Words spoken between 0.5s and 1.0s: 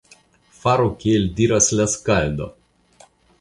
Faru